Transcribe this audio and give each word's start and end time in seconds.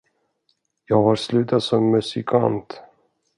Jag 0.85 1.03
har 1.03 1.15
slutat 1.15 1.63
som 1.63 1.91
musikant. 1.91 2.81